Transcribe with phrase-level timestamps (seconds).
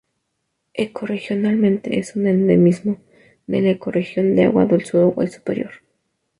[0.73, 2.97] Ecorregionalmente es un endemismo
[3.45, 5.69] de la ecorregión de agua dulce Uruguay superior.